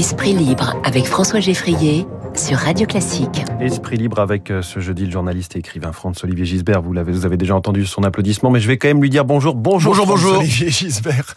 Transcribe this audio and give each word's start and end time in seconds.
Esprit 0.00 0.32
libre 0.32 0.76
avec 0.82 1.04
François 1.04 1.40
Geffrier 1.40 2.06
sur 2.34 2.56
Radio 2.56 2.86
Classique. 2.86 3.44
Esprit 3.60 3.98
libre 3.98 4.18
avec 4.18 4.50
euh, 4.50 4.62
ce 4.62 4.80
jeudi 4.80 5.04
le 5.04 5.10
journaliste 5.10 5.56
et 5.56 5.58
écrivain 5.58 5.92
Franz-Olivier 5.92 6.46
Gisbert. 6.46 6.80
Vous 6.80 6.94
l'avez, 6.94 7.12
vous 7.12 7.26
avez 7.26 7.36
déjà 7.36 7.54
entendu 7.54 7.84
son 7.84 8.02
applaudissement, 8.02 8.48
mais 8.48 8.60
je 8.60 8.66
vais 8.66 8.78
quand 8.78 8.88
même 8.88 9.02
lui 9.02 9.10
dire 9.10 9.26
bonjour. 9.26 9.54
Bonjour, 9.54 9.92
bonjour, 9.92 10.06
bonjour. 10.06 10.38
Olivier 10.38 10.70
Gisbert. 10.70 11.34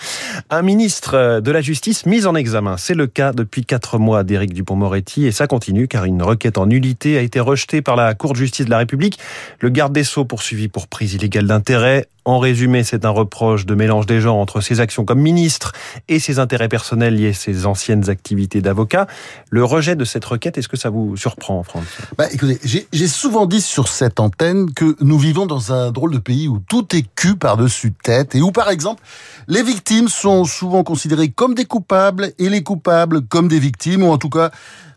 Un 0.49 0.61
ministre 0.61 1.15
euh, 1.15 1.41
de 1.41 1.51
la 1.51 1.59
Justice 1.59 2.05
mis 2.05 2.25
en 2.25 2.35
examen. 2.35 2.77
C'est 2.77 2.93
le 2.93 3.05
cas 3.05 3.33
depuis 3.33 3.65
quatre 3.65 3.97
mois 3.97 4.23
d'Éric 4.23 4.53
Dupont-Moretti 4.53 5.25
et 5.25 5.33
ça 5.33 5.45
continue 5.45 5.89
car 5.89 6.05
une 6.05 6.23
requête 6.23 6.57
en 6.57 6.65
nullité 6.65 7.17
a 7.17 7.21
été 7.21 7.41
rejetée 7.41 7.81
par 7.81 7.97
la 7.97 8.13
Cour 8.13 8.31
de 8.31 8.37
justice 8.37 8.65
de 8.65 8.71
la 8.71 8.77
République. 8.77 9.19
Le 9.59 9.67
garde 9.67 9.91
des 9.91 10.05
Sceaux 10.05 10.23
poursuivi 10.23 10.69
pour 10.69 10.87
prise 10.87 11.15
illégale 11.15 11.47
d'intérêt 11.47 12.07
en 12.25 12.39
résumé, 12.39 12.83
c'est 12.83 13.05
un 13.05 13.09
reproche 13.09 13.65
de 13.65 13.75
mélange 13.75 14.05
des 14.05 14.21
genres 14.21 14.37
entre 14.37 14.61
ses 14.61 14.79
actions 14.79 15.05
comme 15.05 15.19
ministre 15.19 15.73
et 16.07 16.19
ses 16.19 16.39
intérêts 16.39 16.69
personnels 16.69 17.15
liés 17.15 17.29
à 17.29 17.33
ses 17.33 17.65
anciennes 17.65 18.09
activités 18.09 18.61
d'avocat. 18.61 19.07
Le 19.49 19.63
rejet 19.63 19.95
de 19.95 20.05
cette 20.05 20.25
requête, 20.25 20.57
est-ce 20.57 20.67
que 20.67 20.77
ça 20.77 20.89
vous 20.89 21.17
surprend, 21.17 21.63
France 21.63 21.85
bah, 22.17 22.27
Écoutez, 22.31 22.59
j'ai 22.63 23.07
souvent 23.07 23.45
dit 23.45 23.61
sur 23.61 23.87
cette 23.87 24.19
antenne 24.19 24.73
que 24.73 24.95
nous 25.01 25.17
vivons 25.17 25.45
dans 25.45 25.73
un 25.73 25.91
drôle 25.91 26.13
de 26.13 26.19
pays 26.19 26.47
où 26.47 26.59
tout 26.67 26.95
est 26.95 27.05
cul 27.15 27.35
par-dessus 27.35 27.91
tête 27.91 28.35
et 28.35 28.41
où, 28.41 28.51
par 28.51 28.69
exemple, 28.69 29.03
les 29.47 29.63
victimes 29.63 30.07
sont 30.07 30.45
souvent 30.45 30.83
considérées 30.83 31.29
comme 31.29 31.55
des 31.55 31.65
coupables 31.65 32.31
et 32.39 32.49
les 32.49 32.63
coupables 32.63 33.25
comme 33.27 33.47
des 33.47 33.59
victimes, 33.59 34.03
ou 34.03 34.11
en 34.11 34.17
tout 34.17 34.29
cas 34.29 34.51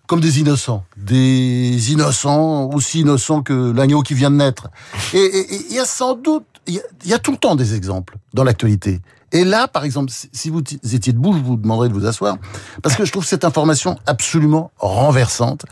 comme 0.06 0.20
des 0.20 0.38
innocents, 0.38 0.84
des 0.96 1.92
innocents 1.92 2.70
aussi 2.72 3.00
innocents 3.00 3.42
que 3.42 3.72
l'agneau 3.72 4.02
qui 4.02 4.14
vient 4.14 4.30
de 4.30 4.36
naître. 4.36 4.68
Et 5.12 5.46
il 5.68 5.74
y 5.74 5.80
a 5.80 5.84
sans 5.84 6.14
doute 6.14 6.44
il 6.66 6.82
y, 7.04 7.14
a 7.14 7.18
tout 7.18 7.32
le 7.32 7.36
temps 7.36 7.54
des 7.54 7.74
exemples 7.74 8.16
dans 8.34 8.44
l'actualité. 8.44 9.00
Et 9.32 9.44
là, 9.44 9.68
par 9.68 9.84
exemple, 9.84 10.12
si 10.32 10.50
vous 10.50 10.60
étiez 10.60 11.12
debout, 11.12 11.32
je 11.32 11.38
vous 11.38 11.56
demanderais 11.56 11.88
de 11.88 11.94
vous 11.94 12.06
asseoir, 12.06 12.38
parce 12.82 12.94
que 12.94 13.04
je 13.04 13.12
trouve 13.12 13.24
cette 13.24 13.44
information 13.44 13.98
absolument 14.06 14.70
renversante. 14.78 15.64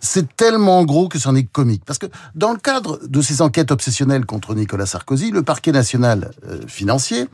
C'est 0.00 0.36
tellement 0.36 0.84
gros 0.84 1.08
que 1.08 1.18
c'en 1.18 1.34
est 1.34 1.44
comique. 1.44 1.82
Parce 1.84 1.98
que 1.98 2.06
dans 2.34 2.52
le 2.52 2.58
cadre 2.58 3.00
de 3.06 3.20
ces 3.20 3.42
enquêtes 3.42 3.70
obsessionnelles 3.70 4.26
contre 4.26 4.54
Nicolas 4.54 4.86
Sarkozy, 4.86 5.30
le 5.30 5.42
parquet 5.42 5.72
national 5.72 6.30
euh, 6.48 6.60
financier 6.66 7.26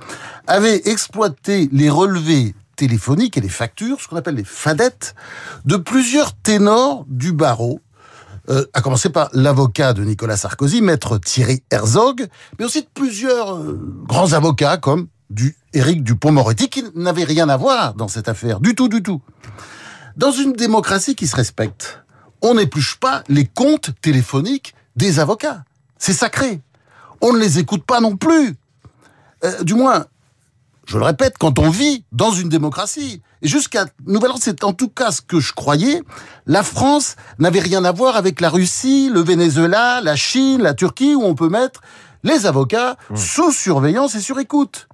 avait 0.46 0.88
exploité 0.88 1.68
les 1.72 1.90
relevés 1.90 2.54
téléphoniques 2.76 3.36
et 3.36 3.40
les 3.40 3.48
factures, 3.48 4.00
ce 4.00 4.08
qu'on 4.08 4.16
appelle 4.16 4.34
les 4.34 4.44
fadettes, 4.44 5.14
de 5.64 5.76
plusieurs 5.76 6.34
ténors 6.34 7.04
du 7.08 7.32
barreau 7.32 7.80
euh, 8.48 8.64
à 8.74 8.80
commencer 8.80 9.10
par 9.10 9.28
l'avocat 9.32 9.92
de 9.92 10.04
Nicolas 10.04 10.36
Sarkozy, 10.36 10.80
maître 10.80 11.18
Thierry 11.18 11.62
Herzog, 11.70 12.26
mais 12.58 12.64
aussi 12.64 12.82
de 12.82 12.88
plusieurs 12.92 13.56
euh, 13.56 13.78
grands 14.06 14.32
avocats 14.32 14.76
comme 14.76 15.08
du 15.30 15.56
Éric 15.72 16.04
Dupont-Moretti, 16.04 16.68
qui 16.68 16.84
n'avait 16.94 17.24
rien 17.24 17.48
à 17.48 17.56
voir 17.56 17.94
dans 17.94 18.08
cette 18.08 18.28
affaire, 18.28 18.60
du 18.60 18.74
tout, 18.74 18.88
du 18.88 19.02
tout. 19.02 19.20
Dans 20.16 20.30
une 20.30 20.52
démocratie 20.52 21.14
qui 21.14 21.26
se 21.26 21.36
respecte, 21.36 22.02
on 22.42 22.54
n'épluche 22.54 22.96
pas 23.00 23.22
les 23.28 23.46
comptes 23.46 23.90
téléphoniques 24.00 24.74
des 24.94 25.18
avocats. 25.18 25.64
C'est 25.98 26.12
sacré. 26.12 26.60
On 27.20 27.32
ne 27.32 27.38
les 27.38 27.58
écoute 27.58 27.84
pas 27.84 28.00
non 28.00 28.16
plus. 28.16 28.54
Euh, 29.44 29.62
du 29.62 29.74
moins, 29.74 30.06
je 30.86 30.98
le 30.98 31.04
répète, 31.04 31.34
quand 31.38 31.58
on 31.58 31.68
vit 31.68 32.04
dans 32.12 32.30
une 32.30 32.48
démocratie. 32.48 33.22
Et 33.42 33.48
jusqu'à 33.48 33.86
nouvel 34.06 34.30
ordre, 34.30 34.42
c'est 34.42 34.64
en 34.64 34.72
tout 34.72 34.88
cas 34.88 35.10
ce 35.10 35.20
que 35.20 35.40
je 35.40 35.52
croyais. 35.52 36.02
La 36.46 36.62
France 36.62 37.16
n'avait 37.38 37.60
rien 37.60 37.84
à 37.84 37.92
voir 37.92 38.16
avec 38.16 38.40
la 38.40 38.48
Russie, 38.48 39.10
le 39.12 39.20
Venezuela, 39.20 40.00
la 40.00 40.14
Chine, 40.14 40.62
la 40.62 40.74
Turquie, 40.74 41.14
où 41.14 41.24
on 41.24 41.34
peut 41.34 41.48
mettre 41.48 41.80
les 42.22 42.46
avocats 42.46 42.96
mmh. 43.10 43.16
sous 43.16 43.52
surveillance 43.52 44.14
et 44.14 44.20
sur 44.20 44.38
écoute 44.38 44.88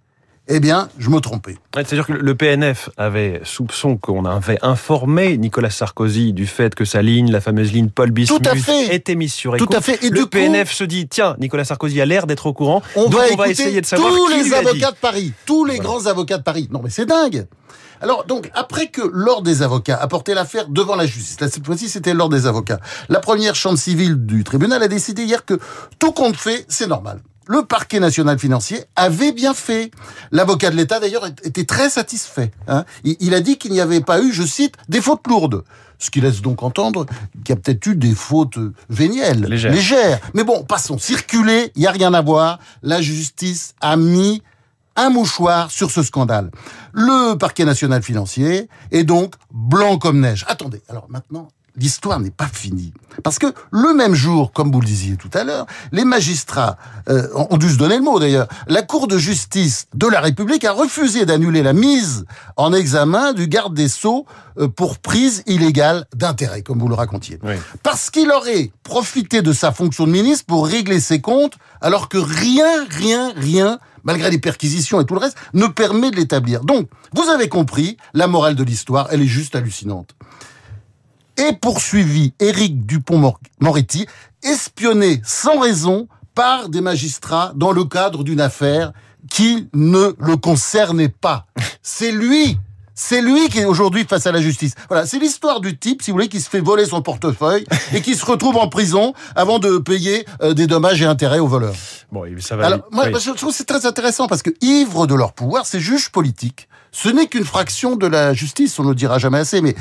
eh 0.48 0.58
bien, 0.58 0.88
je 0.98 1.08
me 1.08 1.20
trompais. 1.20 1.56
C'est-à-dire 1.74 2.06
que 2.06 2.12
le 2.12 2.34
PNF 2.34 2.90
avait 2.96 3.40
soupçon 3.44 3.96
qu'on 3.96 4.24
avait 4.24 4.58
informé 4.62 5.38
Nicolas 5.38 5.70
Sarkozy 5.70 6.32
du 6.32 6.46
fait 6.46 6.74
que 6.74 6.84
sa 6.84 7.00
ligne, 7.00 7.30
la 7.30 7.40
fameuse 7.40 7.72
ligne 7.72 7.88
Paul 7.88 8.10
Bismuth, 8.10 8.42
était 8.90 9.14
mise 9.14 9.32
sur 9.32 9.54
écoute. 9.54 9.70
Tout 9.70 9.76
à 9.76 9.80
fait. 9.80 10.04
Et 10.04 10.10
le 10.10 10.26
PNF 10.26 10.72
se 10.72 10.82
dit, 10.84 11.06
tiens, 11.06 11.36
Nicolas 11.38 11.64
Sarkozy 11.64 12.00
a 12.00 12.06
l'air 12.06 12.26
d'être 12.26 12.46
au 12.46 12.52
courant, 12.52 12.82
on 12.96 13.08
donc 13.08 13.20
va 13.20 13.26
on 13.32 13.36
va 13.36 13.48
essayer 13.48 13.80
de 13.80 13.86
savoir 13.86 14.12
tous 14.12 14.32
qui 14.32 14.42
les 14.42 14.52
avocats 14.52 14.90
de 14.90 14.96
Paris, 14.96 15.32
tous 15.46 15.64
les 15.64 15.78
grands 15.78 16.06
avocats 16.06 16.38
de 16.38 16.42
Paris. 16.42 16.68
Non, 16.72 16.80
mais 16.82 16.90
c'est 16.90 17.06
dingue. 17.06 17.46
Alors, 18.00 18.24
donc, 18.24 18.50
après 18.52 18.88
que 18.88 19.02
l'ordre 19.12 19.44
des 19.44 19.62
avocats 19.62 19.96
a 19.96 20.08
porté 20.08 20.34
l'affaire 20.34 20.66
devant 20.68 20.96
la 20.96 21.06
justice, 21.06 21.40
là, 21.40 21.48
cette 21.48 21.64
fois-ci, 21.64 21.88
c'était 21.88 22.14
l'ordre 22.14 22.36
des 22.36 22.46
avocats, 22.46 22.80
la 23.08 23.20
première 23.20 23.54
chambre 23.54 23.78
civile 23.78 24.16
du 24.26 24.42
tribunal 24.42 24.82
a 24.82 24.88
décidé 24.88 25.22
hier 25.22 25.44
que 25.44 25.60
tout 26.00 26.10
compte 26.10 26.36
fait, 26.36 26.66
c'est 26.68 26.88
normal 26.88 27.20
le 27.46 27.64
parquet 27.64 28.00
national 28.00 28.38
financier 28.38 28.84
avait 28.96 29.32
bien 29.32 29.54
fait. 29.54 29.90
L'avocat 30.30 30.70
de 30.70 30.76
l'État, 30.76 31.00
d'ailleurs, 31.00 31.26
était 31.26 31.64
très 31.64 31.90
satisfait. 31.90 32.50
Hein. 32.68 32.84
Il, 33.04 33.34
a 33.34 33.40
dit 33.40 33.58
qu'il 33.58 33.72
n'y 33.72 33.80
avait 33.80 34.00
pas 34.00 34.20
eu, 34.22 34.32
je 34.32 34.42
cite, 34.42 34.74
des 34.88 35.00
fautes 35.00 35.26
lourdes. 35.26 35.64
Ce 35.98 36.10
qui 36.10 36.20
laisse 36.20 36.42
donc 36.42 36.62
entendre 36.62 37.06
qu'il 37.44 37.50
y 37.50 37.52
a 37.52 37.56
peut-être 37.56 37.86
eu 37.86 37.94
des 37.94 38.14
fautes 38.14 38.58
vénielles, 38.90 39.44
légères. 39.44 40.18
Mais 40.34 40.42
bon, 40.42 40.64
passons. 40.64 40.98
Circuler, 40.98 41.70
il 41.76 41.80
n'y 41.80 41.86
a 41.86 41.92
rien 41.92 42.12
à 42.12 42.20
voir. 42.20 42.58
La 42.82 43.00
justice 43.00 43.74
a 43.80 43.96
mis 43.96 44.42
un 44.96 45.10
mouchoir 45.10 45.70
sur 45.70 45.90
ce 45.90 46.02
scandale. 46.02 46.50
Le 46.92 47.34
parquet 47.36 47.64
national 47.64 48.02
financier 48.02 48.68
est 48.90 49.04
donc 49.04 49.34
blanc 49.50 49.98
comme 49.98 50.20
neige. 50.20 50.44
Attendez, 50.48 50.82
alors 50.88 51.06
maintenant, 51.08 51.48
l'histoire 51.76 52.20
n'est 52.20 52.30
pas 52.30 52.46
finie. 52.46 52.92
Parce 53.22 53.38
que 53.38 53.46
le 53.70 53.94
même 53.94 54.14
jour, 54.14 54.52
comme 54.52 54.72
vous 54.72 54.80
le 54.80 54.86
disiez 54.86 55.16
tout 55.16 55.30
à 55.34 55.44
l'heure, 55.44 55.66
les 55.90 56.04
magistrats 56.04 56.76
euh, 57.08 57.28
ont 57.34 57.56
dû 57.56 57.70
se 57.70 57.76
donner 57.76 57.96
le 57.96 58.02
mot 58.02 58.18
d'ailleurs. 58.18 58.48
La 58.66 58.82
Cour 58.82 59.06
de 59.06 59.18
justice 59.18 59.86
de 59.94 60.06
la 60.06 60.20
République 60.20 60.64
a 60.64 60.72
refusé 60.72 61.26
d'annuler 61.26 61.62
la 61.62 61.72
mise 61.72 62.24
en 62.56 62.72
examen 62.72 63.32
du 63.32 63.48
garde 63.48 63.74
des 63.74 63.88
Sceaux 63.88 64.26
euh, 64.58 64.68
pour 64.68 64.98
prise 64.98 65.42
illégale 65.46 66.06
d'intérêt, 66.14 66.62
comme 66.62 66.78
vous 66.78 66.88
le 66.88 66.94
racontiez. 66.94 67.38
Parce 67.82 68.10
qu'il 68.10 68.30
aurait 68.30 68.70
profité 68.82 69.42
de 69.42 69.52
sa 69.52 69.72
fonction 69.72 70.06
de 70.06 70.12
ministre 70.12 70.46
pour 70.46 70.66
régler 70.66 71.00
ses 71.00 71.20
comptes, 71.20 71.54
alors 71.80 72.08
que 72.08 72.18
rien, 72.18 72.86
rien, 72.90 73.32
rien 73.36 73.78
malgré 74.04 74.30
les 74.30 74.38
perquisitions 74.38 75.00
et 75.00 75.06
tout 75.06 75.14
le 75.14 75.20
reste, 75.20 75.36
ne 75.54 75.66
permet 75.66 76.10
de 76.10 76.16
l'établir. 76.16 76.64
Donc, 76.64 76.88
vous 77.14 77.28
avez 77.28 77.48
compris, 77.48 77.96
la 78.14 78.26
morale 78.26 78.56
de 78.56 78.64
l'histoire, 78.64 79.08
elle 79.10 79.22
est 79.22 79.26
juste 79.26 79.54
hallucinante 79.54 80.16
et 81.36 81.52
poursuivi 81.54 82.34
Éric 82.40 82.86
Dupont-Moretti, 82.86 84.06
espionné 84.42 85.20
sans 85.24 85.58
raison 85.60 86.08
par 86.34 86.68
des 86.68 86.80
magistrats 86.80 87.52
dans 87.54 87.72
le 87.72 87.84
cadre 87.84 88.24
d'une 88.24 88.40
affaire 88.40 88.92
qui 89.30 89.68
ne 89.72 90.12
le 90.18 90.36
concernait 90.36 91.08
pas. 91.08 91.46
C'est 91.82 92.12
lui 92.12 92.58
c'est 92.94 93.22
lui 93.22 93.48
qui 93.48 93.58
est 93.58 93.64
aujourd'hui 93.64 94.04
face 94.04 94.26
à 94.26 94.32
la 94.32 94.40
justice. 94.40 94.74
Voilà, 94.88 95.06
c'est 95.06 95.18
l'histoire 95.18 95.60
du 95.60 95.78
type, 95.78 96.02
si 96.02 96.10
vous 96.10 96.16
voulez, 96.16 96.28
qui 96.28 96.40
se 96.40 96.48
fait 96.48 96.60
voler 96.60 96.84
son 96.84 97.02
portefeuille 97.02 97.64
et 97.94 98.00
qui 98.02 98.14
se 98.14 98.24
retrouve 98.24 98.56
en 98.58 98.68
prison 98.68 99.14
avant 99.34 99.58
de 99.58 99.78
payer 99.78 100.26
euh, 100.42 100.54
des 100.54 100.66
dommages 100.66 101.00
et 101.02 101.06
intérêts 101.06 101.38
aux 101.38 101.48
voleurs. 101.48 101.74
Bon, 102.12 102.24
ça 102.40 102.56
va. 102.56 102.66
Alors, 102.66 102.80
moi, 102.92 103.06
je 103.18 103.30
trouve 103.30 103.52
c'est 103.52 103.64
très 103.64 103.86
intéressant 103.86 104.28
parce 104.28 104.42
que 104.42 104.50
ivre 104.60 105.06
de 105.06 105.14
leur 105.14 105.32
pouvoir, 105.32 105.66
ces 105.66 105.80
juges 105.80 106.10
politiques, 106.10 106.68
ce 106.92 107.08
n'est 107.08 107.26
qu'une 107.26 107.44
fraction 107.44 107.96
de 107.96 108.06
la 108.06 108.34
justice, 108.34 108.78
on 108.78 108.84
ne 108.84 108.90
le 108.90 108.94
dira 108.94 109.18
jamais 109.18 109.38
assez, 109.38 109.60
mais 109.62 109.74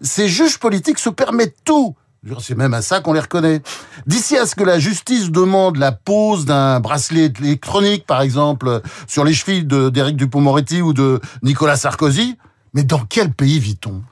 ces 0.00 0.28
juges 0.28 0.58
politiques 0.58 0.98
se 0.98 1.08
permettent 1.08 1.56
tout. 1.64 1.94
C'est 2.40 2.56
même 2.56 2.74
à 2.74 2.82
ça 2.82 3.00
qu'on 3.00 3.12
les 3.12 3.20
reconnaît. 3.20 3.62
D'ici 4.06 4.36
à 4.36 4.46
ce 4.46 4.56
que 4.56 4.64
la 4.64 4.80
justice 4.80 5.30
demande 5.30 5.76
la 5.76 5.92
pose 5.92 6.44
d'un 6.44 6.80
bracelet 6.80 7.32
électronique, 7.40 8.04
par 8.04 8.20
exemple, 8.20 8.82
sur 9.06 9.24
les 9.24 9.32
chevilles 9.32 9.64
d'Éric 9.64 10.16
Dupont-Moretti 10.16 10.82
ou 10.82 10.92
de 10.92 11.20
Nicolas 11.42 11.76
Sarkozy, 11.76 12.36
mais 12.74 12.82
dans 12.82 13.04
quel 13.08 13.32
pays 13.32 13.60
vit-on? 13.60 14.02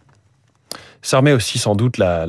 Ça 1.05 1.19
remet 1.19 1.33
aussi 1.33 1.59
sans 1.59 1.75
doute 1.75 1.99
la, 1.99 2.27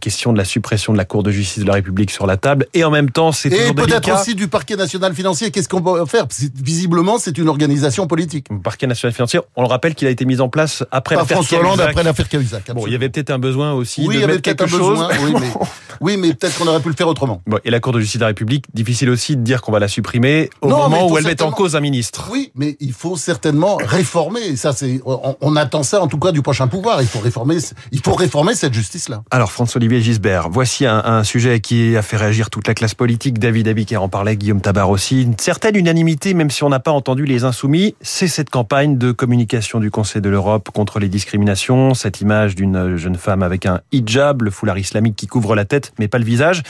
question 0.00 0.32
de 0.32 0.38
la 0.38 0.44
suppression 0.44 0.92
de 0.92 0.98
la 0.98 1.04
Cour 1.04 1.22
de 1.22 1.30
justice 1.30 1.62
de 1.62 1.68
la 1.68 1.74
République 1.74 2.10
sur 2.10 2.26
la 2.26 2.36
table. 2.36 2.66
Et 2.74 2.82
en 2.82 2.90
même 2.90 3.10
temps, 3.10 3.30
c'est 3.30 3.50
toujours 3.50 3.70
Et 3.70 3.72
peut-être 3.72 4.12
aussi 4.12 4.34
du 4.34 4.48
parquet 4.48 4.74
national 4.74 5.14
financier. 5.14 5.52
Qu'est-ce 5.52 5.68
qu'on 5.68 5.80
va 5.80 6.04
faire? 6.04 6.26
Visiblement, 6.56 7.18
c'est 7.18 7.38
une 7.38 7.48
organisation 7.48 8.08
politique. 8.08 8.46
Le 8.50 8.58
parquet 8.58 8.88
national 8.88 9.14
financier, 9.14 9.40
on 9.54 9.62
le 9.62 9.68
rappelle 9.68 9.94
qu'il 9.94 10.08
a 10.08 10.10
été 10.10 10.24
mis 10.24 10.40
en 10.40 10.48
place 10.48 10.84
après 10.90 11.14
l'affaire 11.14 11.36
François 11.38 11.60
Hollande, 11.60 11.80
après 11.80 12.02
l'affaire 12.02 12.28
Cahuzac. 12.28 12.72
Bon, 12.72 12.84
il 12.86 12.92
y 12.92 12.96
avait 12.96 13.08
peut-être 13.08 13.30
un 13.30 13.38
besoin 13.38 13.72
aussi 13.72 14.00
oui, 14.00 14.08
de 14.08 14.12
il 14.14 14.20
y 14.20 14.24
avait 14.24 14.40
quelque 14.40 14.64
un 14.64 14.66
chose. 14.66 14.98
Besoin, 14.98 15.08
oui, 15.22 15.34
mais, 15.40 15.52
oui, 16.00 16.16
mais 16.16 16.34
peut-être 16.34 16.58
qu'on 16.58 16.66
aurait 16.66 16.80
pu 16.80 16.88
le 16.88 16.96
faire 16.96 17.08
autrement. 17.08 17.42
Bon, 17.46 17.58
et 17.64 17.70
la 17.70 17.78
Cour 17.78 17.92
de 17.92 18.00
justice 18.00 18.18
de 18.18 18.22
la 18.22 18.28
République, 18.28 18.66
difficile 18.74 19.08
aussi 19.08 19.36
de 19.36 19.42
dire 19.42 19.62
qu'on 19.62 19.72
va 19.72 19.78
la 19.78 19.88
supprimer 19.88 20.50
au 20.62 20.68
moment 20.68 21.08
où 21.08 21.16
elle 21.16 21.24
met 21.24 21.40
en 21.42 21.52
cause 21.52 21.76
un 21.76 21.80
ministre. 21.80 22.28
Oui, 22.32 22.50
mais 22.56 22.76
il 22.80 22.92
faut 22.92 23.16
certainement 23.16 23.76
réformer. 23.76 24.56
Ça, 24.56 24.72
c'est, 24.72 25.00
on, 25.06 25.36
on 25.40 25.54
attend 25.54 25.84
ça 25.84 26.02
en 26.02 26.08
tout 26.08 26.18
cas 26.18 26.32
du 26.32 26.42
prochain 26.42 26.66
pouvoir. 26.66 27.00
Il 27.00 27.08
faut 27.08 27.20
réformer 27.20 27.58
il 27.92 28.00
faut 28.00 28.14
réformer 28.14 28.54
cette 28.54 28.74
justice-là. 28.74 29.22
Alors 29.30 29.52
François-Olivier 29.52 30.00
Gisbert, 30.00 30.48
voici 30.50 30.86
un, 30.86 31.24
sujet 31.24 31.60
qui 31.60 31.96
a 31.96 32.02
fait 32.02 32.16
réagir 32.16 32.50
toute 32.50 32.68
la 32.68 32.74
classe 32.74 32.94
politique. 32.94 33.38
David 33.38 33.68
Abiker 33.68 33.96
en 33.96 34.08
parlait, 34.08 34.36
Guillaume 34.36 34.60
Tabar 34.60 34.90
aussi. 34.90 35.22
Une 35.22 35.38
certaine 35.38 35.76
unanimité, 35.76 36.34
même 36.34 36.50
si 36.50 36.64
on 36.64 36.68
n'a 36.68 36.80
pas 36.80 36.90
entendu 36.90 37.24
les 37.24 37.44
insoumis, 37.44 37.94
c'est 38.00 38.28
cette 38.28 38.50
campagne 38.50 38.98
de 38.98 39.12
communication 39.12 39.80
du 39.80 39.90
Conseil 39.90 40.20
de 40.22 40.28
l'Europe 40.28 40.70
contre 40.72 40.98
les 40.98 41.08
discriminations, 41.08 41.94
cette 41.94 42.20
image 42.20 42.54
d'une 42.54 42.96
jeune 42.96 43.16
femme 43.16 43.42
avec 43.42 43.66
un 43.66 43.80
hijab, 43.92 44.42
le 44.42 44.50
foulard 44.50 44.78
islamique 44.78 45.16
qui 45.16 45.26
couvre 45.26 45.54
la 45.54 45.64
tête 45.64 45.92
mais 45.98 46.08
pas 46.08 46.18
le 46.18 46.24
visage. 46.24 46.62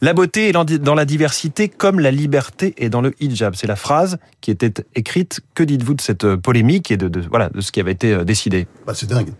La 0.00 0.12
beauté 0.12 0.48
est 0.48 0.52
dans 0.52 0.94
la 0.94 1.04
diversité 1.04 1.68
comme 1.68 2.00
la 2.00 2.10
liberté 2.10 2.74
est 2.78 2.88
dans 2.88 3.00
le 3.00 3.14
hijab. 3.20 3.54
C'est 3.54 3.66
la 3.66 3.76
phrase 3.76 4.18
qui 4.40 4.50
était 4.50 4.84
écrite. 4.94 5.40
Que 5.54 5.62
dites-vous 5.62 5.94
de 5.94 6.00
cette 6.00 6.36
polémique 6.36 6.90
et 6.90 6.96
de, 6.96 7.10
voilà, 7.28 7.48
de 7.48 7.60
ce 7.60 7.72
qui 7.72 7.80
avait 7.80 7.92
été 7.92 8.12
euh, 8.12 8.24
décidé? 8.24 8.66
Bah, 8.86 8.92
C'est 8.94 9.08
dingue. 9.08 9.30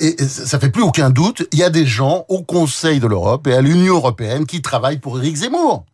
Et 0.00 0.16
ça 0.46 0.60
fait 0.60 0.70
plus 0.70 0.82
aucun 0.82 1.10
doute. 1.10 1.46
Il 1.52 1.58
y 1.58 1.64
a 1.64 1.70
des 1.70 1.86
gens 1.86 2.24
au 2.28 2.42
Conseil 2.42 3.00
de 3.00 3.06
l'Europe 3.06 3.46
et 3.46 3.54
à 3.54 3.60
l'Union 3.60 3.96
européenne 3.96 4.46
qui 4.46 4.62
travaillent 4.62 5.00
pour 5.00 5.18
Éric 5.18 5.36
Zemmour, 5.36 5.84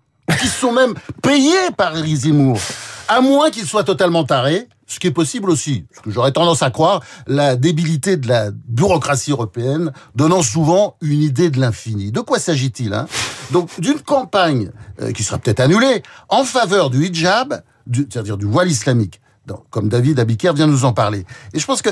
qui 0.41 0.47
sont 0.47 0.73
même 0.73 0.95
payés 1.23 1.71
par 1.77 1.97
Éric 1.97 2.17
Zemmour, 2.17 2.61
à 3.09 3.21
moins 3.21 3.51
qu'ils 3.51 3.67
soient 3.67 3.85
totalement 3.85 4.25
tarés 4.25 4.69
ce 4.87 5.01
qui 5.01 5.07
est 5.07 5.13
possible 5.13 5.49
aussi, 5.49 5.87
ce 5.97 6.01
que 6.01 6.11
j'aurais 6.11 6.33
tendance 6.33 6.63
à 6.63 6.71
croire, 6.71 7.01
la 7.27 7.57
débilité 7.57 8.19
de 8.19 8.29
la 8.29 8.51
bureaucratie 8.51 9.31
européenne 9.31 9.91
donnant 10.15 10.43
souvent 10.43 10.97
une 11.01 11.23
idée 11.23 11.49
de 11.49 11.59
l'infini. 11.59 12.13
De 12.13 12.21
quoi 12.21 12.39
s'agit-il 12.39 12.93
hein? 12.93 13.07
Donc 13.53 13.81
d'une 13.81 14.01
campagne 14.01 14.71
euh, 15.01 15.13
qui 15.13 15.23
sera 15.23 15.39
peut-être 15.39 15.61
annulée 15.61 16.03
en 16.29 16.45
faveur 16.45 16.91
du 16.91 17.07
hijab, 17.07 17.63
c'est-à-dire 17.91 18.37
du 18.37 18.45
voile 18.45 18.69
islamique, 18.69 19.23
comme 19.71 19.89
David 19.89 20.21
Abiker 20.21 20.53
vient 20.53 20.67
nous 20.67 20.85
en 20.85 20.93
parler. 20.93 21.25
Et 21.55 21.59
je 21.59 21.65
pense 21.65 21.81
que 21.81 21.91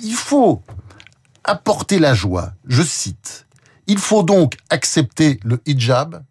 il 0.00 0.14
faut 0.14 0.62
apporter 1.44 1.98
la 1.98 2.14
joie. 2.14 2.52
Je 2.66 2.82
cite. 2.82 3.46
Il 3.86 3.98
faut 3.98 4.22
donc 4.22 4.56
accepter 4.70 5.40
le 5.44 5.60
hijab. 5.66 6.22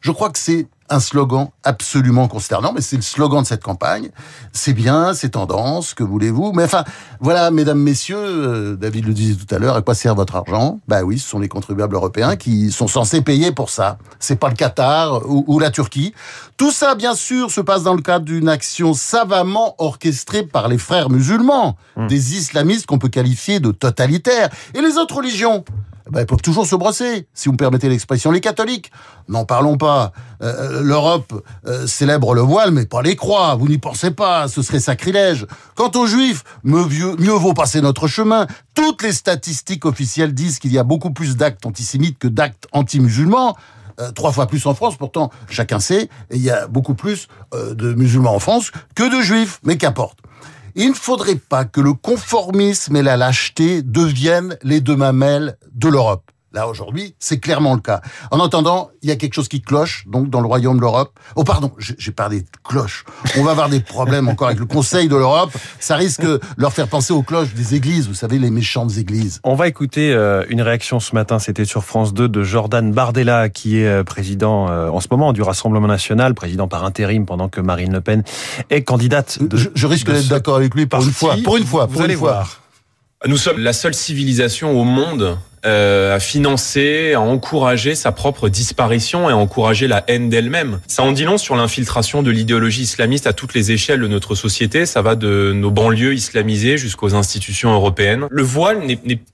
Je 0.00 0.10
crois 0.10 0.30
que 0.30 0.38
c'est 0.38 0.68
un 0.90 1.00
slogan 1.00 1.48
absolument 1.62 2.28
consternant, 2.28 2.72
mais 2.72 2.80
c'est 2.80 2.96
le 2.96 3.02
slogan 3.02 3.42
de 3.42 3.46
cette 3.46 3.62
campagne. 3.62 4.10
C'est 4.52 4.72
bien, 4.72 5.14
c'est 5.14 5.30
tendance, 5.30 5.94
que 5.94 6.04
voulez-vous? 6.04 6.52
Mais 6.52 6.64
enfin, 6.64 6.84
voilà, 7.20 7.50
mesdames, 7.50 7.78
messieurs, 7.78 8.18
euh, 8.18 8.76
David 8.76 9.06
le 9.06 9.14
disait 9.14 9.34
tout 9.34 9.52
à 9.54 9.58
l'heure, 9.58 9.76
à 9.76 9.82
quoi 9.82 9.94
sert 9.94 10.14
votre 10.14 10.36
argent? 10.36 10.80
Bah 10.86 11.02
oui, 11.02 11.18
ce 11.18 11.28
sont 11.28 11.38
les 11.38 11.48
contribuables 11.48 11.94
européens 11.94 12.36
qui 12.36 12.70
sont 12.70 12.88
censés 12.88 13.22
payer 13.22 13.52
pour 13.52 13.70
ça. 13.70 13.98
C'est 14.18 14.36
pas 14.36 14.48
le 14.48 14.54
Qatar 14.54 15.22
ou, 15.26 15.58
la 15.58 15.70
Turquie. 15.70 16.14
Tout 16.56 16.70
ça, 16.70 16.94
bien 16.94 17.14
sûr, 17.14 17.50
se 17.50 17.60
passe 17.60 17.82
dans 17.82 17.94
le 17.94 18.02
cadre 18.02 18.24
d'une 18.24 18.48
action 18.48 18.94
savamment 18.94 19.74
orchestrée 19.78 20.44
par 20.44 20.68
les 20.68 20.78
frères 20.78 21.10
musulmans, 21.10 21.76
hmm. 21.96 22.06
des 22.06 22.36
islamistes 22.36 22.86
qu'on 22.86 22.98
peut 22.98 23.08
qualifier 23.08 23.60
de 23.60 23.70
totalitaires. 23.70 24.50
Et 24.74 24.80
les 24.80 24.98
autres 24.98 25.16
religions? 25.16 25.64
Ben, 26.10 26.20
ils 26.20 26.26
peuvent 26.26 26.42
toujours 26.42 26.66
se 26.66 26.76
brosser, 26.76 27.26
si 27.32 27.48
vous 27.48 27.52
me 27.52 27.56
permettez 27.56 27.88
l'expression. 27.88 28.30
Les 28.30 28.40
catholiques, 28.40 28.92
n'en 29.28 29.44
parlons 29.44 29.78
pas. 29.78 30.12
Euh, 30.42 30.78
euh, 30.78 30.82
L'Europe 30.82 31.32
euh, 31.66 31.86
célèbre 31.86 32.34
le 32.34 32.42
voile, 32.42 32.72
mais 32.72 32.84
pas 32.84 33.00
les 33.00 33.16
croix. 33.16 33.54
Vous 33.54 33.68
n'y 33.68 33.78
pensez 33.78 34.10
pas, 34.10 34.48
ce 34.48 34.60
serait 34.60 34.80
sacrilège. 34.80 35.46
Quant 35.74 35.90
aux 35.94 36.06
juifs, 36.06 36.44
mieux, 36.62 37.32
vaut 37.32 37.54
passer 37.54 37.80
notre 37.80 38.06
chemin. 38.06 38.46
Toutes 38.74 39.02
les 39.02 39.12
statistiques 39.12 39.86
officielles 39.86 40.34
disent 40.34 40.58
qu'il 40.58 40.72
y 40.72 40.78
a 40.78 40.84
beaucoup 40.84 41.10
plus 41.10 41.36
d'actes 41.36 41.64
antisémites 41.64 42.18
que 42.18 42.28
d'actes 42.28 42.68
anti-musulmans. 42.72 43.56
trois 44.14 44.32
fois 44.32 44.46
plus 44.46 44.66
en 44.66 44.74
France, 44.74 44.96
pourtant 44.96 45.30
chacun 45.48 45.80
sait, 45.80 46.08
il 46.30 46.42
y 46.42 46.50
a 46.50 46.66
beaucoup 46.66 46.94
plus 46.94 47.28
de 47.52 47.94
musulmans 47.94 48.34
en 48.34 48.40
France 48.40 48.72
que 48.94 49.04
de 49.04 49.22
juifs, 49.22 49.60
mais 49.62 49.78
qu'importe. 49.78 50.18
Il 50.76 50.88
ne 50.88 50.94
faudrait 50.94 51.36
pas 51.36 51.64
que 51.64 51.80
le 51.80 51.92
conformisme 51.92 52.96
et 52.96 53.02
la 53.02 53.16
lâcheté 53.16 53.82
deviennent 53.82 54.58
les 54.62 54.80
deux 54.80 54.96
mamelles 54.96 55.56
de 55.72 55.88
l'Europe. 55.88 56.30
Là, 56.54 56.68
aujourd'hui, 56.68 57.16
c'est 57.18 57.40
clairement 57.40 57.74
le 57.74 57.80
cas. 57.80 58.00
En 58.30 58.38
entendant, 58.38 58.90
il 59.02 59.08
y 59.08 59.12
a 59.12 59.16
quelque 59.16 59.34
chose 59.34 59.48
qui 59.48 59.60
cloche, 59.60 60.04
donc, 60.06 60.30
dans 60.30 60.40
le 60.40 60.46
royaume 60.46 60.76
de 60.76 60.82
l'Europe. 60.82 61.18
Oh, 61.34 61.42
pardon, 61.42 61.72
j'ai 61.78 62.12
parlé 62.12 62.42
de 62.42 62.46
cloche. 62.62 63.04
On 63.36 63.42
va 63.42 63.50
avoir 63.50 63.68
des 63.68 63.80
problèmes 63.80 64.28
encore 64.28 64.46
avec 64.46 64.60
le 64.60 64.66
Conseil 64.66 65.08
de 65.08 65.16
l'Europe. 65.16 65.50
Ça 65.80 65.96
risque 65.96 66.22
de 66.22 66.38
leur 66.56 66.72
faire 66.72 66.86
penser 66.86 67.12
aux 67.12 67.22
cloches 67.22 67.54
des 67.54 67.74
églises, 67.74 68.06
vous 68.06 68.14
savez, 68.14 68.38
les 68.38 68.50
méchantes 68.50 68.96
églises. 68.98 69.40
On 69.42 69.56
va 69.56 69.66
écouter 69.66 70.12
euh, 70.12 70.44
une 70.48 70.62
réaction 70.62 71.00
ce 71.00 71.16
matin, 71.16 71.40
c'était 71.40 71.64
sur 71.64 71.82
France 71.82 72.14
2, 72.14 72.28
de 72.28 72.44
Jordan 72.44 72.92
Bardella, 72.92 73.48
qui 73.48 73.80
est 73.80 73.88
euh, 73.88 74.04
président 74.04 74.70
euh, 74.70 74.90
en 74.90 75.00
ce 75.00 75.08
moment 75.10 75.32
du 75.32 75.42
Rassemblement 75.42 75.88
National, 75.88 76.34
président 76.34 76.68
par 76.68 76.84
intérim, 76.84 77.26
pendant 77.26 77.48
que 77.48 77.60
Marine 77.60 77.92
Le 77.92 78.00
Pen 78.00 78.22
est 78.70 78.84
candidate. 78.84 79.42
De, 79.42 79.56
je, 79.56 79.86
risque 79.88 80.06
d'être 80.06 80.28
d'accord 80.28 80.54
avec 80.54 80.72
lui 80.76 80.86
pour 80.86 81.02
une 81.02 81.10
fois. 81.10 81.34
Pour 81.42 81.56
une 81.56 81.66
fois, 81.66 81.88
pour 81.88 81.96
vous 81.96 82.02
allez 82.02 82.14
voir. 82.14 82.60
Nous 83.26 83.38
sommes 83.38 83.58
la 83.58 83.72
seule 83.72 83.94
civilisation 83.94 84.78
au 84.78 84.84
monde 84.84 85.36
euh, 85.64 86.14
à 86.14 86.20
financer, 86.20 87.14
à 87.14 87.20
encourager 87.20 87.94
sa 87.94 88.12
propre 88.12 88.48
disparition 88.48 89.28
et 89.28 89.32
à 89.32 89.36
encourager 89.36 89.88
la 89.88 90.04
haine 90.08 90.28
d'elle-même. 90.28 90.80
Ça 90.86 91.02
en 91.02 91.12
dit 91.12 91.24
long 91.24 91.38
sur 91.38 91.56
l'infiltration 91.56 92.22
de 92.22 92.30
l'idéologie 92.30 92.82
islamiste 92.82 93.26
à 93.26 93.32
toutes 93.32 93.54
les 93.54 93.72
échelles 93.72 94.00
de 94.00 94.08
notre 94.08 94.34
société. 94.34 94.86
Ça 94.86 95.02
va 95.02 95.14
de 95.14 95.52
nos 95.54 95.70
banlieues 95.70 96.14
islamisées 96.14 96.78
jusqu'aux 96.78 97.14
institutions 97.14 97.72
européennes. 97.72 98.26
Le 98.30 98.42
voile 98.42 98.80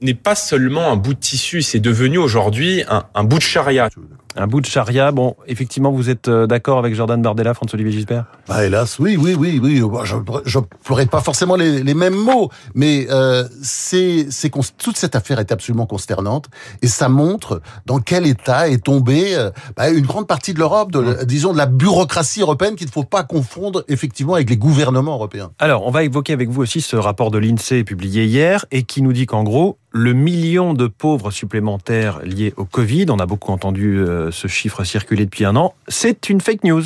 n'est 0.00 0.14
pas 0.14 0.34
seulement 0.34 0.90
un 0.92 0.96
bout 0.96 1.14
de 1.14 1.20
tissu, 1.20 1.62
c'est 1.62 1.80
devenu 1.80 2.18
aujourd'hui 2.18 2.84
un, 2.88 3.04
un 3.14 3.24
bout 3.24 3.38
de 3.38 3.42
charia. 3.42 3.88
Un 4.36 4.46
bout 4.46 4.60
de 4.60 4.66
charia. 4.66 5.10
Bon, 5.10 5.34
effectivement, 5.46 5.90
vous 5.90 6.08
êtes 6.08 6.28
euh, 6.28 6.46
d'accord 6.46 6.78
avec 6.78 6.94
Jordan 6.94 7.20
Bardella, 7.20 7.52
François-Olivier 7.52 7.92
Gisbert? 7.92 8.26
Bah 8.48 8.64
hélas, 8.64 8.98
oui, 8.98 9.16
oui, 9.16 9.34
oui, 9.34 9.60
oui. 9.60 9.82
Je 10.04 10.58
n'emploierai 10.58 11.06
pas 11.06 11.20
forcément 11.20 11.56
les, 11.56 11.82
les, 11.82 11.94
mêmes 11.94 12.14
mots, 12.14 12.48
mais 12.74 13.08
euh, 13.10 13.44
c'est, 13.62 14.26
c'est 14.30 14.50
toute 14.78 14.96
cette 14.96 15.16
affaire 15.16 15.40
est 15.40 15.50
absolument 15.50 15.86
consternante 15.86 16.46
et 16.80 16.86
ça 16.86 17.08
montre 17.08 17.60
dans 17.86 17.98
quel 17.98 18.26
état 18.26 18.68
est 18.68 18.84
tombée 18.84 19.34
euh, 19.34 19.50
bah, 19.76 19.90
une 19.90 20.06
grande 20.06 20.28
partie 20.28 20.54
de 20.54 20.60
l'Europe, 20.60 20.92
de, 20.92 21.24
disons 21.24 21.52
de 21.52 21.58
la 21.58 21.66
bureaucratie 21.66 22.40
européenne 22.40 22.76
qu'il 22.76 22.86
ne 22.86 22.92
faut 22.92 23.04
pas 23.04 23.24
confondre 23.24 23.84
effectivement 23.88 24.34
avec 24.34 24.48
les 24.48 24.56
gouvernements 24.56 25.14
européens. 25.14 25.50
Alors, 25.58 25.86
on 25.86 25.90
va 25.90 26.04
évoquer 26.04 26.32
avec 26.32 26.50
vous 26.50 26.62
aussi 26.62 26.80
ce 26.80 26.96
rapport 26.96 27.30
de 27.32 27.38
l'INSEE 27.38 27.82
publié 27.82 28.26
hier 28.26 28.64
et 28.70 28.84
qui 28.84 29.02
nous 29.02 29.12
dit 29.12 29.26
qu'en 29.26 29.42
gros, 29.42 29.78
le 29.92 30.12
million 30.12 30.74
de 30.74 30.86
pauvres 30.86 31.30
supplémentaires 31.30 32.20
liés 32.24 32.54
au 32.56 32.64
Covid, 32.64 33.06
on 33.10 33.18
a 33.18 33.26
beaucoup 33.26 33.52
entendu 33.52 33.98
euh, 33.98 34.30
ce 34.30 34.46
chiffre 34.46 34.84
circuler 34.84 35.24
depuis 35.24 35.44
un 35.44 35.56
an, 35.56 35.74
c'est 35.88 36.28
une 36.28 36.40
fake 36.40 36.64
news. 36.64 36.84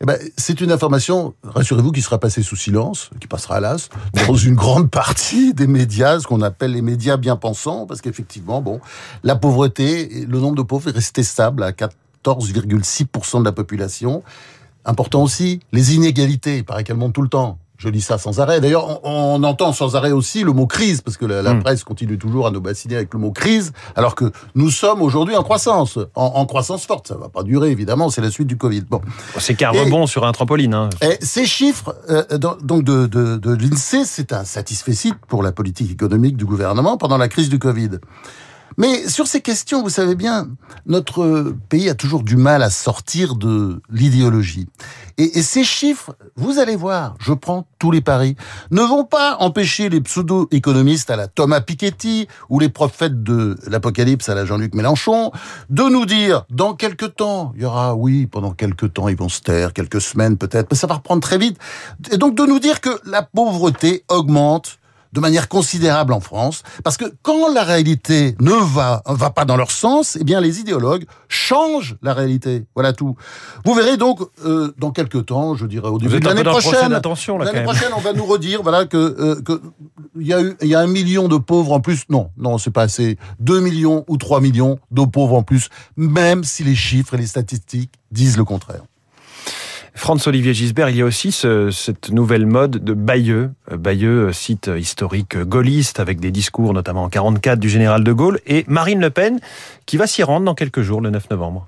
Eh 0.00 0.06
ben, 0.06 0.16
c'est 0.36 0.60
une 0.60 0.70
information, 0.70 1.34
rassurez-vous, 1.42 1.90
qui 1.90 2.02
sera 2.02 2.18
passée 2.18 2.42
sous 2.42 2.54
silence, 2.54 3.10
qui 3.20 3.26
passera 3.26 3.56
à 3.56 3.60
l'as, 3.60 3.88
dans 4.28 4.34
une 4.34 4.54
grande 4.54 4.90
partie 4.90 5.54
des 5.54 5.66
médias, 5.66 6.20
ce 6.20 6.26
qu'on 6.26 6.40
appelle 6.40 6.72
les 6.72 6.82
médias 6.82 7.16
bien 7.16 7.34
pensants, 7.34 7.84
parce 7.84 8.00
qu'effectivement, 8.00 8.62
bon, 8.62 8.80
la 9.24 9.34
pauvreté, 9.34 10.24
le 10.28 10.38
nombre 10.38 10.54
de 10.54 10.62
pauvres 10.62 10.88
est 10.88 10.92
resté 10.92 11.24
stable 11.24 11.64
à 11.64 11.72
14,6% 11.72 13.40
de 13.40 13.44
la 13.44 13.50
population. 13.50 14.22
Important 14.84 15.22
aussi, 15.22 15.58
les 15.72 15.96
inégalités, 15.96 16.58
il 16.58 16.64
paraît 16.64 16.84
qu'elles 16.84 16.96
montent 16.96 17.14
tout 17.14 17.22
le 17.22 17.28
temps. 17.28 17.58
Je 17.78 17.88
lis 17.88 18.00
ça 18.00 18.18
sans 18.18 18.40
arrêt. 18.40 18.60
D'ailleurs, 18.60 19.04
on, 19.04 19.42
entend 19.44 19.72
sans 19.72 19.94
arrêt 19.94 20.10
aussi 20.10 20.42
le 20.42 20.52
mot 20.52 20.66
crise, 20.66 21.00
parce 21.00 21.16
que 21.16 21.24
la, 21.24 21.54
hmm. 21.54 21.62
presse 21.62 21.84
continue 21.84 22.18
toujours 22.18 22.48
à 22.48 22.50
nous 22.50 22.60
bassiner 22.60 22.96
avec 22.96 23.14
le 23.14 23.20
mot 23.20 23.30
crise, 23.30 23.72
alors 23.94 24.16
que 24.16 24.32
nous 24.56 24.70
sommes 24.70 25.00
aujourd'hui 25.00 25.36
en 25.36 25.44
croissance, 25.44 25.98
en, 26.16 26.44
croissance 26.46 26.84
forte. 26.84 27.06
Ça 27.06 27.16
va 27.16 27.28
pas 27.28 27.44
durer, 27.44 27.70
évidemment, 27.70 28.10
c'est 28.10 28.20
la 28.20 28.30
suite 28.30 28.48
du 28.48 28.56
Covid. 28.56 28.82
Bon, 28.90 29.00
c'est 29.38 29.54
qu'un 29.54 29.70
rebond 29.70 30.06
sur 30.06 30.26
un 30.26 30.32
trampoline. 30.32 30.74
Hein. 30.74 30.90
Et 31.02 31.18
ces 31.24 31.46
chiffres, 31.46 31.94
euh, 32.10 32.24
donc 32.38 32.82
de, 32.82 33.06
de, 33.06 33.36
de 33.36 33.54
l'Insee, 33.54 34.04
c'est 34.04 34.32
un 34.32 34.44
satisfait 34.44 34.88
pour 35.28 35.42
la 35.42 35.52
politique 35.52 35.90
économique 35.90 36.36
du 36.36 36.44
gouvernement 36.44 36.96
pendant 36.96 37.18
la 37.18 37.28
crise 37.28 37.48
du 37.48 37.58
Covid. 37.58 37.90
Mais 38.78 39.08
sur 39.08 39.26
ces 39.26 39.40
questions, 39.40 39.82
vous 39.82 39.90
savez 39.90 40.14
bien, 40.14 40.48
notre 40.86 41.52
pays 41.68 41.88
a 41.88 41.96
toujours 41.96 42.22
du 42.22 42.36
mal 42.36 42.62
à 42.62 42.70
sortir 42.70 43.34
de 43.34 43.82
l'idéologie. 43.90 44.68
Et, 45.18 45.42
ces 45.42 45.64
chiffres, 45.64 46.14
vous 46.36 46.60
allez 46.60 46.76
voir, 46.76 47.16
je 47.18 47.32
prends 47.32 47.66
tous 47.80 47.90
les 47.90 48.00
paris, 48.00 48.36
ne 48.70 48.82
vont 48.82 49.02
pas 49.02 49.36
empêcher 49.40 49.88
les 49.88 50.00
pseudo-économistes 50.00 51.10
à 51.10 51.16
la 51.16 51.26
Thomas 51.26 51.60
Piketty 51.60 52.28
ou 52.50 52.60
les 52.60 52.68
prophètes 52.68 53.24
de 53.24 53.58
l'apocalypse 53.66 54.28
à 54.28 54.36
la 54.36 54.44
Jean-Luc 54.44 54.76
Mélenchon 54.76 55.32
de 55.70 55.82
nous 55.82 56.06
dire 56.06 56.44
dans 56.50 56.74
quelques 56.74 57.16
temps, 57.16 57.52
il 57.56 57.62
y 57.62 57.64
aura, 57.64 57.96
oui, 57.96 58.26
pendant 58.26 58.52
quelques 58.52 58.92
temps, 58.92 59.08
ils 59.08 59.16
vont 59.16 59.28
se 59.28 59.40
taire, 59.40 59.72
quelques 59.72 60.00
semaines 60.00 60.36
peut-être, 60.36 60.68
mais 60.70 60.76
ça 60.76 60.86
va 60.86 60.94
reprendre 60.94 61.20
très 61.20 61.38
vite. 61.38 61.58
Et 62.12 62.16
donc 62.16 62.36
de 62.36 62.44
nous 62.44 62.60
dire 62.60 62.80
que 62.80 63.00
la 63.04 63.22
pauvreté 63.22 64.04
augmente 64.08 64.77
de 65.12 65.20
manière 65.20 65.48
considérable 65.48 66.12
en 66.12 66.20
France, 66.20 66.62
parce 66.84 66.96
que 66.96 67.04
quand 67.22 67.52
la 67.52 67.64
réalité 67.64 68.36
ne 68.40 68.52
va, 68.52 69.02
va 69.06 69.30
pas 69.30 69.44
dans 69.44 69.56
leur 69.56 69.70
sens, 69.70 70.16
eh 70.20 70.24
bien 70.24 70.40
les 70.40 70.60
idéologues 70.60 71.06
changent 71.28 71.96
la 72.02 72.14
réalité. 72.14 72.64
Voilà 72.74 72.92
tout. 72.92 73.16
Vous 73.64 73.74
verrez 73.74 73.96
donc 73.96 74.20
euh, 74.44 74.72
dans 74.78 74.90
quelques 74.90 75.26
temps, 75.26 75.54
je 75.54 75.66
dirais 75.66 75.88
au 75.88 75.98
début 75.98 76.20
de 76.20 76.24
l'année 76.24 76.44
prochaine, 76.44 76.90
l'année 76.90 77.62
prochaine, 77.62 77.90
on 77.96 78.00
va 78.00 78.12
nous 78.12 78.24
redire 78.24 78.62
voilà 78.62 78.84
que 78.86 78.96
euh, 78.96 79.40
que 79.42 79.60
il 80.18 80.26
y 80.26 80.32
a 80.32 80.42
eu 80.42 80.56
il 80.62 80.68
y 80.68 80.74
a 80.74 80.80
un 80.80 80.86
million 80.86 81.28
de 81.28 81.36
pauvres 81.36 81.72
en 81.72 81.80
plus. 81.80 82.04
Non, 82.08 82.30
non, 82.36 82.58
c'est 82.58 82.70
pas 82.70 82.82
assez. 82.82 83.18
Deux 83.40 83.60
millions 83.60 84.04
ou 84.08 84.16
trois 84.16 84.40
millions 84.40 84.78
de 84.90 85.04
pauvres 85.04 85.36
en 85.36 85.42
plus, 85.42 85.68
même 85.96 86.44
si 86.44 86.64
les 86.64 86.74
chiffres 86.74 87.14
et 87.14 87.18
les 87.18 87.26
statistiques 87.26 87.92
disent 88.10 88.36
le 88.36 88.44
contraire. 88.44 88.82
François-Olivier 89.98 90.54
Gisbert, 90.54 90.88
il 90.90 90.96
y 90.96 91.02
a 91.02 91.04
aussi 91.04 91.32
ce, 91.32 91.72
cette 91.72 92.10
nouvelle 92.10 92.46
mode 92.46 92.82
de 92.82 92.94
Bayeux. 92.94 93.50
Bayeux, 93.70 94.32
site 94.32 94.70
historique 94.78 95.36
gaulliste 95.36 95.98
avec 95.98 96.20
des 96.20 96.30
discours 96.30 96.72
notamment 96.72 97.02
en 97.02 97.08
44 97.08 97.58
du 97.58 97.68
général 97.68 98.04
de 98.04 98.12
Gaulle 98.12 98.38
et 98.46 98.64
Marine 98.68 99.00
Le 99.00 99.10
Pen 99.10 99.40
qui 99.86 99.96
va 99.96 100.06
s'y 100.06 100.22
rendre 100.22 100.46
dans 100.46 100.54
quelques 100.54 100.82
jours, 100.82 101.00
le 101.00 101.10
9 101.10 101.30
novembre. 101.30 101.66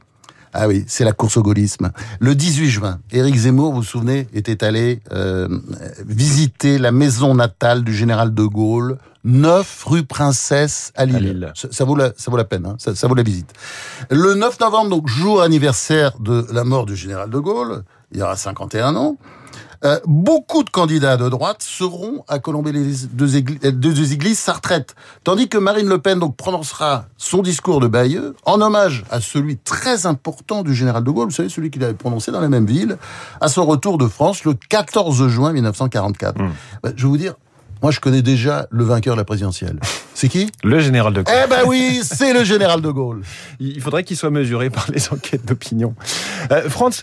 Ah 0.52 0.68
oui, 0.68 0.84
c'est 0.86 1.04
la 1.04 1.12
course 1.12 1.36
au 1.36 1.42
gaullisme. 1.42 1.90
Le 2.18 2.34
18 2.34 2.70
juin, 2.70 2.98
Éric 3.12 3.36
Zemmour, 3.36 3.72
vous 3.72 3.78
vous 3.78 3.82
souvenez, 3.82 4.26
était 4.32 4.64
allé 4.64 5.00
euh, 5.12 5.48
visiter 6.06 6.78
la 6.78 6.92
maison 6.92 7.34
natale 7.34 7.84
du 7.84 7.94
général 7.94 8.32
de 8.32 8.42
Gaulle, 8.44 8.98
9 9.24 9.84
rue 9.84 10.02
Princesse 10.04 10.92
à 10.96 11.04
Lille. 11.04 11.16
À 11.16 11.20
Lille. 11.20 11.52
Ça, 11.54 11.68
ça 11.70 11.84
vaut 11.84 11.94
la, 11.96 12.12
ça 12.16 12.30
vaut 12.30 12.36
la 12.36 12.44
peine, 12.44 12.66
hein, 12.66 12.76
ça, 12.78 12.94
ça 12.94 13.06
vaut 13.06 13.14
la 13.14 13.22
visite. 13.22 13.52
Le 14.10 14.34
9 14.34 14.58
novembre, 14.60 14.90
donc 14.90 15.08
jour 15.08 15.42
anniversaire 15.42 16.18
de 16.18 16.46
la 16.52 16.64
mort 16.64 16.86
du 16.86 16.96
général 16.96 17.30
de 17.30 17.38
Gaulle, 17.38 17.84
il 18.12 18.18
y 18.18 18.22
aura 18.22 18.36
51 18.36 18.96
ans. 18.96 19.16
Euh, 19.82 19.98
beaucoup 20.04 20.62
de 20.62 20.68
candidats 20.68 21.16
de 21.16 21.28
droite 21.30 21.62
seront 21.62 22.22
à 22.28 22.38
colomber 22.38 22.70
les 22.70 22.84
deux, 23.12 23.36
églises, 23.36 23.60
deux 23.60 24.12
églises 24.12 24.38
sa 24.38 24.52
retraite. 24.52 24.94
Tandis 25.24 25.48
que 25.48 25.56
Marine 25.56 25.88
Le 25.88 25.98
Pen 25.98 26.18
donc 26.18 26.36
prononcera 26.36 27.06
son 27.16 27.40
discours 27.40 27.80
de 27.80 27.86
Bayeux 27.86 28.36
en 28.44 28.60
hommage 28.60 29.04
à 29.10 29.22
celui 29.22 29.56
très 29.56 30.04
important 30.04 30.62
du 30.62 30.74
général 30.74 31.02
de 31.02 31.10
Gaulle, 31.10 31.28
vous 31.28 31.34
savez, 31.34 31.48
celui 31.48 31.70
qu'il 31.70 31.82
avait 31.82 31.94
prononcé 31.94 32.30
dans 32.30 32.42
la 32.42 32.50
même 32.50 32.66
ville, 32.66 32.98
à 33.40 33.48
son 33.48 33.64
retour 33.64 33.96
de 33.96 34.06
France 34.06 34.44
le 34.44 34.52
14 34.52 35.28
juin 35.28 35.52
1944. 35.52 36.38
Mmh. 36.38 36.50
Ben, 36.82 36.92
je 36.94 37.02
vais 37.02 37.08
vous 37.08 37.16
dire, 37.16 37.34
moi 37.82 37.90
je 37.90 38.00
connais 38.00 38.20
déjà 38.20 38.66
le 38.70 38.84
vainqueur 38.84 39.14
de 39.14 39.20
la 39.20 39.24
présidentielle. 39.24 39.80
C'est 40.12 40.28
qui? 40.28 40.52
Le 40.62 40.80
général 40.80 41.14
de 41.14 41.22
Gaulle. 41.22 41.34
Eh 41.42 41.48
ben 41.48 41.62
oui, 41.66 42.00
c'est 42.02 42.34
le 42.34 42.44
général 42.44 42.82
de 42.82 42.90
Gaulle. 42.90 43.22
Il 43.58 43.80
faudrait 43.80 44.04
qu'il 44.04 44.18
soit 44.18 44.28
mesuré 44.28 44.68
par 44.68 44.86
les 44.92 45.08
enquêtes 45.08 45.46
d'opinion. 45.46 45.94
Euh, 46.52 46.68
Franz, 46.68 47.02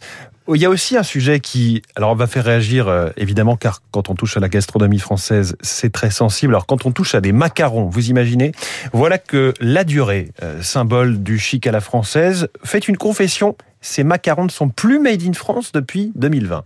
il 0.55 0.61
y 0.61 0.65
a 0.65 0.69
aussi 0.69 0.97
un 0.97 1.03
sujet 1.03 1.39
qui, 1.39 1.81
alors 1.95 2.15
va 2.15 2.27
faire 2.27 2.45
réagir 2.45 2.87
euh, 2.87 3.09
évidemment, 3.17 3.57
car 3.57 3.81
quand 3.91 4.09
on 4.09 4.15
touche 4.15 4.37
à 4.37 4.39
la 4.39 4.49
gastronomie 4.49 4.99
française, 4.99 5.55
c'est 5.61 5.91
très 5.91 6.11
sensible. 6.11 6.53
Alors 6.53 6.65
quand 6.65 6.85
on 6.85 6.91
touche 6.91 7.15
à 7.15 7.21
des 7.21 7.31
macarons, 7.31 7.89
vous 7.89 8.09
imaginez, 8.09 8.53
voilà 8.93 9.17
que 9.17 9.53
la 9.59 9.83
durée, 9.83 10.31
euh, 10.43 10.61
symbole 10.61 11.21
du 11.21 11.37
chic 11.37 11.67
à 11.67 11.71
la 11.71 11.81
française, 11.81 12.47
fait 12.63 12.87
une 12.87 12.97
confession. 12.97 13.57
Ces 13.81 14.03
macarons 14.03 14.45
ne 14.45 14.49
sont 14.49 14.69
plus 14.69 14.99
made 14.99 15.23
in 15.23 15.33
France 15.33 15.71
depuis 15.71 16.11
2020. 16.15 16.63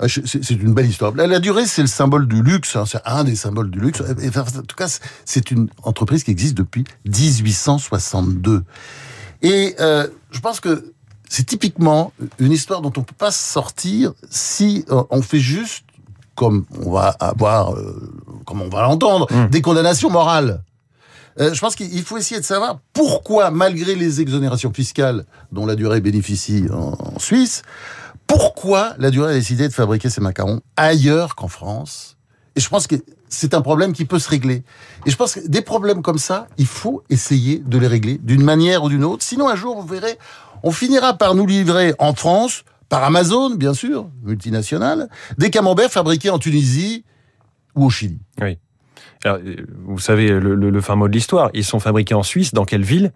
Ah, 0.00 0.06
C'est 0.08 0.50
une 0.50 0.72
belle 0.72 0.86
histoire. 0.86 1.14
La, 1.14 1.40
durée, 1.40 1.66
c'est 1.66 1.82
le 1.82 1.88
symbole 1.88 2.26
du 2.26 2.42
luxe. 2.42 2.74
hein, 2.74 2.84
c'est 2.86 3.02
un 3.04 3.22
des 3.22 3.36
symboles 3.36 3.70
du 3.70 3.80
luxe. 3.80 4.00
En 4.00 4.62
tout 4.62 4.76
cas, 4.76 4.98
c'est 5.26 5.50
une 5.50 5.68
entreprise 5.82 6.24
qui 6.24 6.30
existe 6.30 6.56
depuis 6.56 6.84
1862. 7.04 8.64
Et 9.42 9.74
euh, 9.78 10.06
je 10.30 10.40
pense 10.40 10.60
que 10.60 10.92
c'est 11.30 11.46
typiquement 11.46 12.12
une 12.40 12.50
histoire 12.52 12.82
dont 12.82 12.92
on 12.96 13.02
peut 13.02 13.14
pas 13.16 13.30
sortir 13.30 14.12
si 14.28 14.84
euh, 14.90 15.04
on 15.10 15.22
fait 15.22 15.38
juste, 15.38 15.84
comme 16.34 16.64
on 16.84 16.90
va 16.90 17.14
avoir, 17.20 17.72
euh, 17.74 18.12
comme 18.44 18.60
on 18.60 18.68
va 18.68 18.82
l'entendre, 18.82 19.26
Mm. 19.30 19.46
des 19.48 19.62
condamnations 19.62 20.10
morales. 20.10 20.62
Euh, 21.38 21.54
je 21.54 21.60
pense 21.60 21.76
qu'il 21.76 22.02
faut 22.02 22.18
essayer 22.18 22.40
de 22.40 22.44
savoir 22.44 22.80
pourquoi, 22.92 23.52
malgré 23.52 23.94
les 23.94 24.20
exonérations 24.20 24.72
fiscales 24.74 25.24
dont 25.52 25.64
la 25.66 25.76
durée 25.76 26.00
bénéficie 26.00 26.64
en, 26.72 26.96
en 26.98 27.18
Suisse, 27.20 27.62
pourquoi 28.26 28.94
la 28.98 29.10
durée 29.10 29.30
a 29.30 29.34
décidé 29.34 29.68
de 29.68 29.72
fabriquer 29.72 30.10
ces 30.10 30.20
macarons 30.20 30.60
ailleurs 30.76 31.36
qu'en 31.36 31.48
France 31.48 32.16
Et 32.56 32.60
je 32.60 32.68
pense 32.68 32.88
que 32.88 32.96
c'est 33.28 33.54
un 33.54 33.60
problème 33.60 33.92
qui 33.92 34.04
peut 34.04 34.18
se 34.18 34.28
régler. 34.28 34.64
Et 35.06 35.10
je 35.10 35.16
pense 35.16 35.34
que 35.34 35.46
des 35.46 35.62
problèmes 35.62 36.02
comme 36.02 36.18
ça, 36.18 36.48
il 36.58 36.66
faut 36.66 37.04
essayer 37.08 37.62
de 37.64 37.78
les 37.78 37.86
régler 37.86 38.18
d'une 38.18 38.42
manière 38.42 38.82
ou 38.82 38.88
d'une 38.88 39.04
autre. 39.04 39.22
Sinon, 39.22 39.48
un 39.48 39.54
jour, 39.54 39.80
vous 39.80 39.86
verrez, 39.86 40.18
on 40.62 40.70
finira 40.70 41.14
par 41.14 41.34
nous 41.34 41.46
livrer 41.46 41.94
en 41.98 42.14
France, 42.14 42.64
par 42.88 43.04
Amazon, 43.04 43.54
bien 43.54 43.74
sûr, 43.74 44.08
multinationale, 44.22 45.08
des 45.38 45.50
camemberts 45.50 45.90
fabriqués 45.90 46.30
en 46.30 46.38
Tunisie 46.38 47.04
ou 47.76 47.86
au 47.86 47.90
Chili. 47.90 48.18
Alors, 49.24 49.38
euh, 49.44 49.56
vous 49.86 49.98
savez 49.98 50.28
le, 50.28 50.54
le, 50.54 50.70
le 50.70 50.80
fin 50.80 50.96
mot 50.96 51.06
de 51.08 51.12
l'histoire, 51.12 51.50
ils 51.54 51.64
sont 51.64 51.78
fabriqués 51.80 52.14
en 52.14 52.22
Suisse, 52.22 52.52
dans 52.54 52.64
quelle 52.64 52.82
ville? 52.84 53.12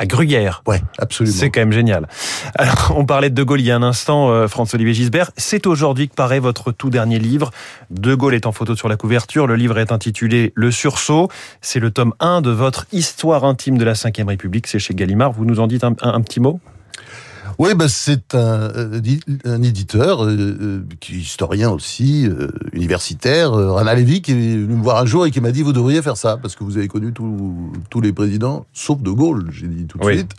À 0.00 0.06
Gruyère. 0.06 0.62
Ouais, 0.68 0.80
absolument. 0.98 1.34
C'est 1.36 1.50
quand 1.50 1.58
même 1.58 1.72
génial. 1.72 2.06
Alors, 2.54 2.94
on 2.96 3.04
parlait 3.04 3.30
de 3.30 3.34
De 3.34 3.42
Gaulle 3.42 3.60
il 3.60 3.66
y 3.66 3.72
a 3.72 3.76
un 3.76 3.82
instant, 3.82 4.30
euh, 4.30 4.46
François-Olivier 4.46 4.94
Gisbert. 4.94 5.32
C'est 5.36 5.66
aujourd'hui 5.66 6.08
que 6.08 6.14
paraît 6.14 6.38
votre 6.38 6.70
tout 6.70 6.88
dernier 6.88 7.18
livre. 7.18 7.50
De 7.90 8.14
Gaulle 8.14 8.34
est 8.36 8.46
en 8.46 8.52
photo 8.52 8.76
sur 8.76 8.88
la 8.88 8.96
couverture. 8.96 9.48
Le 9.48 9.56
livre 9.56 9.76
est 9.78 9.90
intitulé 9.90 10.52
Le 10.54 10.70
Sursaut. 10.70 11.28
C'est 11.62 11.80
le 11.80 11.90
tome 11.90 12.14
1 12.20 12.42
de 12.42 12.50
votre 12.50 12.86
Histoire 12.92 13.44
intime 13.44 13.76
de 13.76 13.84
la 13.84 13.94
Ve 13.94 14.28
République. 14.28 14.68
C'est 14.68 14.78
chez 14.78 14.94
Gallimard. 14.94 15.32
Vous 15.32 15.44
nous 15.44 15.58
en 15.58 15.66
dites 15.66 15.82
un, 15.82 15.96
un- 16.02 16.12
un 16.14 16.20
petit 16.20 16.38
mot? 16.38 16.60
Oui, 17.58 17.74
bah, 17.74 17.88
c'est 17.88 18.36
un, 18.36 18.38
euh, 18.38 19.00
un 19.44 19.62
éditeur, 19.62 20.24
euh, 20.24 20.30
euh, 20.30 20.82
qui 21.00 21.14
est 21.14 21.18
historien 21.18 21.70
aussi, 21.70 22.26
euh, 22.28 22.48
universitaire, 22.72 23.50
Rana 23.52 23.94
Lévy, 23.96 24.22
qui 24.22 24.30
est 24.30 24.34
venu 24.34 24.74
me 24.76 24.82
voir 24.82 24.98
un 24.98 25.06
jour 25.06 25.26
et 25.26 25.32
qui 25.32 25.40
m'a 25.40 25.50
dit, 25.50 25.62
vous 25.62 25.72
devriez 25.72 26.00
faire 26.00 26.16
ça, 26.16 26.36
parce 26.36 26.54
que 26.54 26.62
vous 26.62 26.76
avez 26.78 26.86
connu 26.86 27.12
tous 27.12 27.72
tous 27.90 28.00
les 28.00 28.12
présidents, 28.12 28.64
sauf 28.72 29.00
De 29.00 29.10
Gaulle, 29.10 29.48
j'ai 29.50 29.66
dit 29.66 29.86
tout 29.86 29.98
de 29.98 30.04
Oui. 30.04 30.18
suite. 30.18 30.32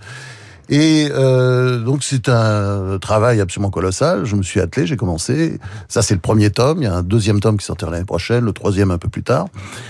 Et 0.69 1.09
euh, 1.11 1.79
donc 1.79 2.03
c'est 2.03 2.29
un 2.29 2.99
travail 2.99 3.41
absolument 3.41 3.71
colossal. 3.71 4.25
Je 4.25 4.35
me 4.35 4.43
suis 4.43 4.59
attelé, 4.59 4.85
j'ai 4.85 4.97
commencé. 4.97 5.59
Ça 5.87 6.03
c'est 6.03 6.13
le 6.13 6.19
premier 6.19 6.51
tome. 6.51 6.77
Il 6.81 6.83
y 6.83 6.87
a 6.87 6.95
un 6.95 7.01
deuxième 7.01 7.39
tome 7.39 7.57
qui 7.57 7.65
sortira 7.65 7.89
l'année 7.89 8.05
prochaine, 8.05 8.45
le 8.45 8.53
troisième 8.53 8.91
un 8.91 8.99
peu 8.99 9.09
plus 9.09 9.23
tard. 9.23 9.47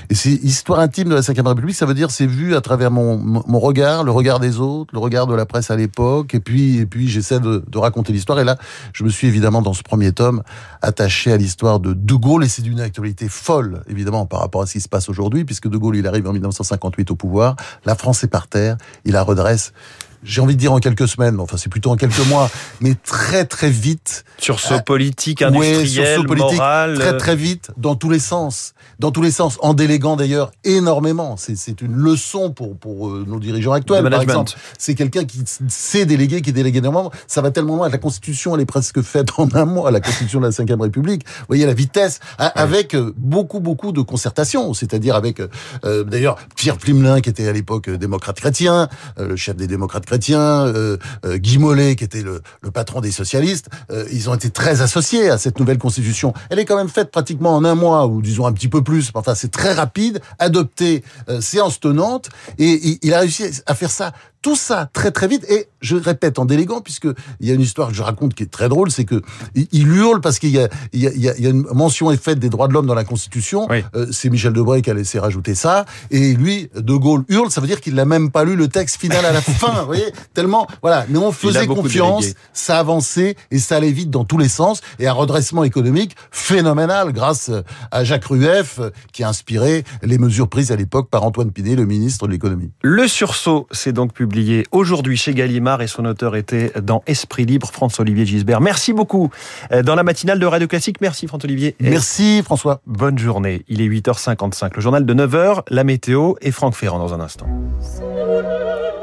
Et 0.09 0.15
c'est 0.15 0.31
histoire 0.31 0.79
intime 0.79 1.09
de 1.09 1.15
la 1.15 1.21
Ve 1.21 1.47
République. 1.47 1.75
Ça 1.75 1.85
veut 1.85 1.93
dire 1.93 2.11
c'est 2.11 2.25
vu 2.25 2.55
à 2.55 2.61
travers 2.61 2.91
mon, 2.91 3.17
mon 3.17 3.59
regard, 3.59 4.05
le 4.05 4.11
regard 4.11 4.39
des 4.39 4.61
autres, 4.61 4.93
le 4.93 4.99
regard 4.99 5.27
de 5.27 5.35
la 5.35 5.45
presse 5.45 5.69
à 5.69 5.75
l'époque. 5.75 6.33
Et 6.33 6.39
puis 6.39 6.77
et 6.77 6.85
puis 6.85 7.09
j'essaie 7.09 7.41
de, 7.41 7.61
de 7.67 7.77
raconter 7.77 8.13
l'histoire. 8.13 8.39
Et 8.39 8.45
là, 8.45 8.57
je 8.93 9.03
me 9.03 9.09
suis 9.09 9.27
évidemment 9.27 9.61
dans 9.61 9.73
ce 9.73 9.83
premier 9.83 10.13
tome 10.13 10.43
attaché 10.81 11.33
à 11.33 11.37
l'histoire 11.37 11.81
de 11.81 11.91
De 11.91 12.13
Gaulle. 12.13 12.45
Et 12.45 12.47
c'est 12.47 12.61
d'une 12.61 12.79
actualité 12.79 13.27
folle 13.27 13.83
évidemment 13.89 14.25
par 14.25 14.39
rapport 14.39 14.61
à 14.61 14.65
ce 14.65 14.73
qui 14.73 14.81
se 14.81 14.87
passe 14.87 15.09
aujourd'hui, 15.09 15.43
puisque 15.43 15.67
De 15.67 15.77
Gaulle 15.77 15.97
il 15.97 16.07
arrive 16.07 16.25
en 16.25 16.31
1958 16.31 17.11
au 17.11 17.15
pouvoir. 17.15 17.57
La 17.83 17.95
France 17.95 18.23
est 18.23 18.29
par 18.29 18.47
terre. 18.47 18.77
Il 19.03 19.11
la 19.11 19.23
redresse 19.23 19.73
j'ai 20.23 20.41
envie 20.41 20.55
de 20.55 20.59
dire 20.59 20.73
en 20.73 20.79
quelques 20.79 21.07
semaines, 21.07 21.39
enfin 21.39 21.57
c'est 21.57 21.69
plutôt 21.69 21.91
en 21.91 21.95
quelques 21.95 22.25
mois, 22.27 22.49
mais 22.81 22.95
très 22.95 23.45
très 23.45 23.69
vite, 23.69 24.23
Sursaut 24.37 24.75
Euh, 24.75 24.79
politique, 24.79 25.41
ouais, 25.41 25.47
industriel, 25.47 25.85
sursaut 26.15 26.23
politique, 26.27 26.57
moral. 26.57 26.95
très 26.97 27.13
euh, 27.13 27.17
très 27.17 27.35
vite, 27.35 27.71
dans 27.77 27.95
tous 27.95 28.09
les 28.09 28.19
sens, 28.19 28.73
dans 28.99 29.11
tous 29.11 29.21
les 29.21 29.31
sens, 29.31 29.57
en 29.61 29.73
déléguant 29.73 30.15
d'ailleurs 30.15 30.51
énormément. 30.63 31.35
C'est 31.37 31.81
une 31.81 31.95
leçon 31.95 32.51
pour 32.51 32.77
pour 32.77 33.09
euh, 33.09 33.25
nos 33.27 33.39
dirigeants 33.39 33.73
actuels, 33.73 34.09
par 34.09 34.21
exemple. 34.21 34.51
C'est 34.77 34.95
quelqu'un 34.95 35.25
qui 35.25 35.43
sait 35.67 36.05
déléguer, 36.05 36.41
qui 36.41 36.53
délègue 36.53 36.77
énormément. 36.77 37.11
Ça 37.27 37.41
va 37.41 37.51
tellement 37.51 37.75
loin. 37.75 37.89
La 37.89 37.97
Constitution, 37.97 38.55
elle 38.55 38.61
est 38.61 38.65
presque 38.65 39.01
faite 39.01 39.29
en 39.37 39.47
un 39.53 39.65
mois. 39.65 39.91
La 39.91 39.99
Constitution 39.99 40.39
de 40.39 40.45
la 40.45 40.51
Ve 40.51 40.81
République. 40.81 41.25
Vous 41.27 41.45
voyez 41.49 41.65
la 41.65 41.73
vitesse, 41.73 42.19
a- 42.37 42.47
avec 42.47 42.95
beaucoup 43.17 43.59
beaucoup 43.59 43.91
de 43.91 44.01
concertation. 44.01 44.73
C'est-à-dire 44.73 45.15
avec, 45.15 45.41
euh, 45.85 46.03
d'ailleurs, 46.03 46.37
Pierre 46.55 46.77
Plimelin 46.77 47.19
qui 47.21 47.29
était 47.29 47.47
à 47.47 47.51
l'époque 47.53 47.89
démocrate 47.89 48.37
chrétien, 48.39 48.87
euh, 49.19 49.27
le 49.27 49.35
chef 49.35 49.55
des 49.55 49.67
démocrates 49.67 50.05
chrétiens, 50.09 50.65
euh, 50.65 50.97
euh, 51.23 51.37
Guy 51.37 51.59
Mollet 51.59 51.95
qui 51.95 52.03
était 52.03 52.23
le, 52.23 52.41
le 52.61 52.71
patron 52.71 52.99
des 52.99 53.11
socialistes. 53.11 53.67
Euh, 53.91 54.05
ils 54.11 54.27
ont 54.27 54.33
été 54.33 54.49
très 54.49 54.81
associés 54.81 55.29
à 55.29 55.37
cette 55.37 55.59
nouvelle 55.59 55.77
Constitution. 55.77 56.33
Elle 56.49 56.57
est 56.57 56.65
quand 56.65 56.77
même 56.77 56.89
faite 56.89 57.11
pratiquement 57.11 57.55
en 57.55 57.63
un 57.63 57.75
mois, 57.75 58.07
ou 58.07 58.23
disons 58.23 58.47
un 58.47 58.51
petit 58.51 58.69
peu 58.69 58.83
plus. 58.83 59.11
Enfin, 59.13 59.35
c'est 59.35 59.51
très 59.51 59.71
rapide, 59.71 60.19
adoptée, 60.39 61.03
euh, 61.29 61.41
séance 61.41 61.79
tenante, 61.79 62.29
et, 62.57 62.71
et 62.71 62.99
il 63.03 63.13
a 63.13 63.19
réussi 63.19 63.43
à 63.67 63.75
faire 63.75 63.91
ça 63.91 64.11
tout 64.41 64.55
ça 64.55 64.89
très 64.93 65.11
très 65.11 65.27
vite. 65.27 65.45
Et 65.49 65.67
je 65.81 65.95
répète 65.95 66.39
en 66.39 66.45
déléguant 66.45 66.81
puisque 66.81 67.07
il 67.39 67.47
y 67.47 67.51
a 67.51 67.53
une 67.53 67.61
histoire 67.61 67.89
que 67.89 67.93
je 67.93 68.03
raconte 68.03 68.33
qui 68.33 68.43
est 68.43 68.51
très 68.51 68.69
drôle 68.69 68.91
c'est 68.91 69.05
que 69.05 69.21
il, 69.55 69.87
hurle 69.87 70.21
parce 70.21 70.39
qu'il 70.39 70.49
y 70.49 70.59
a, 70.59 70.69
il 70.93 71.01
y, 71.01 71.07
a, 71.07 71.11
il 71.13 71.21
y 71.21 71.47
a- 71.47 71.49
une 71.49 71.65
mention 71.73 72.11
est 72.11 72.21
faite 72.21 72.39
des 72.39 72.49
droits 72.49 72.67
de 72.67 72.73
l'homme 72.73 72.85
dans 72.85 72.93
la 72.93 73.03
Constitution. 73.03 73.67
Oui. 73.69 73.83
Euh, 73.95 74.07
c'est 74.11 74.29
Michel 74.29 74.53
Debré 74.53 74.81
qui 74.81 74.89
a 74.89 74.93
laissé 74.93 75.19
rajouter 75.19 75.55
ça. 75.55 75.85
Et 76.11 76.33
lui 76.33 76.69
De 76.75 76.93
Gaulle 76.93 77.23
hurle. 77.27 77.49
Ça 77.51 77.61
veut 77.61 77.67
dire 77.67 77.81
qu'il 77.81 77.95
n'a 77.95 78.05
même 78.05 78.31
pas 78.31 78.43
lu 78.43 78.55
le 78.55 78.67
texte 78.67 78.99
final 78.99 79.25
à 79.25 79.31
la 79.31 79.41
fin 79.41 79.81
vous 79.81 79.85
voyez. 79.87 80.11
Tellement 80.33 80.67
voilà. 80.81 81.05
Mais 81.09 81.17
on 81.17 81.31
faisait 81.31 81.67
confiance 81.67 82.21
délégué. 82.21 82.39
ça 82.53 82.79
avançait 82.79 83.35
et 83.51 83.59
ça 83.59 83.77
allait 83.77 83.91
vite 83.91 84.09
dans 84.09 84.25
tous 84.25 84.37
les 84.37 84.49
sens. 84.49 84.81
Et 84.99 85.07
un 85.07 85.13
redressement 85.13 85.63
économique 85.63 86.15
phénoménal 86.31 87.11
grâce 87.13 87.51
à 87.91 88.03
Jacques 88.03 88.25
Rueff 88.25 88.79
euh, 88.79 88.89
qui 89.11 89.23
a 89.23 89.29
inspiré 89.29 89.83
les 90.01 90.17
mesures 90.17 90.47
prises 90.49 90.71
à 90.71 90.75
l'époque 90.75 91.09
par 91.09 91.23
Antoine 91.23 91.51
Pinet 91.51 91.75
le 91.75 91.85
ministre 91.85 92.27
de 92.27 92.31
l'économie. 92.31 92.71
Le 92.81 93.07
sursaut, 93.07 93.67
c'est 93.71 93.93
donc 93.93 94.13
publié 94.29 94.65
aujourd'hui 94.71 95.17
chez 95.17 95.33
Gallimard 95.33 95.81
et 95.81 95.87
son 95.87 96.05
auteur 96.05 96.35
était 96.35 96.71
dans 96.81 97.01
Esprit 97.07 97.45
Libre, 97.45 97.67
François-Olivier 97.71 98.27
Gisbert. 98.27 98.61
Merci 98.61 98.93
beaucoup. 98.93 99.31
Euh, 99.71 99.81
Dans 99.81 99.95
la 99.95 100.03
matinale 100.03 100.37
de 100.37 100.45
Radio 100.45 100.67
Classique, 100.67 101.01
merci 101.01 101.25
François-Olivier. 101.25 101.75
Merci 101.79 102.43
François 102.43 102.81
Bonne 102.85 103.17
journée. 103.17 103.63
Il 103.67 103.81
est 103.81 103.87
8h55. 103.87 104.71
Le 104.75 104.81
journal 104.81 105.03
de 105.05 105.13
9h, 105.15 105.63
la 105.69 105.83
météo 105.83 106.35
et 106.41 106.51
Franck 106.51 106.75
Ferrand 106.75 106.99
dans 106.99 107.13
un 107.13 107.19
instant. 107.21 107.47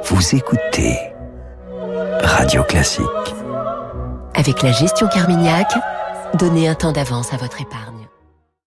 Vous 0.05 0.35
écoutez 0.37 0.97
Radio 2.23 2.63
Classique. 2.63 3.05
Avec 4.35 4.63
la 4.63 4.71
gestion 4.71 5.09
Carmignac, 5.09 5.73
donnez 6.39 6.69
un 6.69 6.75
temps 6.77 6.93
d'avance 6.93 7.33
à 7.33 7.37
votre 7.37 7.61
épargne. 7.61 8.06